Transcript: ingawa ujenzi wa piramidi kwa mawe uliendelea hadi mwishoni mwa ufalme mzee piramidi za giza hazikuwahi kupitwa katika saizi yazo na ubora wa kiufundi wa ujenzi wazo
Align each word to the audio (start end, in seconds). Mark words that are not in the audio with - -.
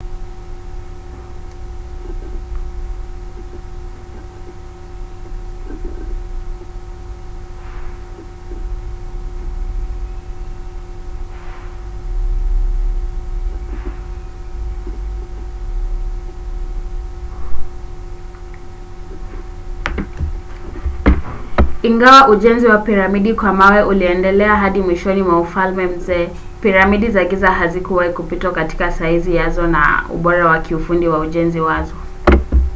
ingawa 21.83 22.27
ujenzi 22.29 22.67
wa 22.67 22.77
piramidi 22.77 23.33
kwa 23.33 23.53
mawe 23.53 23.83
uliendelea 23.83 24.55
hadi 24.55 24.81
mwishoni 24.81 25.21
mwa 25.23 25.39
ufalme 25.39 25.87
mzee 25.87 26.29
piramidi 26.61 27.09
za 27.09 27.25
giza 27.25 27.51
hazikuwahi 27.51 28.13
kupitwa 28.13 28.51
katika 28.51 28.91
saizi 28.91 29.35
yazo 29.35 29.67
na 29.67 30.05
ubora 30.09 30.47
wa 30.47 30.59
kiufundi 30.59 31.07
wa 31.07 31.19
ujenzi 31.19 31.59
wazo 31.59 31.93